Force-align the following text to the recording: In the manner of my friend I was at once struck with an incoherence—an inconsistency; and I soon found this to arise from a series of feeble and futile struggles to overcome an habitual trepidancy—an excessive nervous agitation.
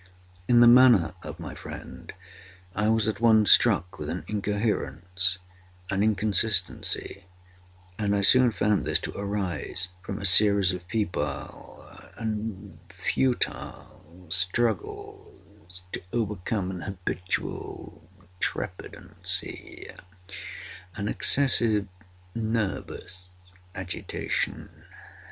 In 0.47 0.61
the 0.61 0.67
manner 0.67 1.13
of 1.21 1.39
my 1.39 1.53
friend 1.53 2.11
I 2.75 2.87
was 2.87 3.07
at 3.07 3.19
once 3.21 3.51
struck 3.51 3.99
with 3.99 4.09
an 4.09 4.23
incoherence—an 4.27 6.01
inconsistency; 6.01 7.25
and 7.99 8.15
I 8.15 8.21
soon 8.21 8.51
found 8.51 8.83
this 8.83 8.99
to 9.01 9.15
arise 9.15 9.89
from 10.01 10.17
a 10.17 10.25
series 10.25 10.71
of 10.73 10.81
feeble 10.89 11.87
and 12.15 12.79
futile 12.89 14.25
struggles 14.31 15.83
to 15.91 16.01
overcome 16.11 16.71
an 16.71 16.81
habitual 16.81 18.09
trepidancy—an 18.39 21.07
excessive 21.07 21.87
nervous 22.33 23.27
agitation. 23.75 24.69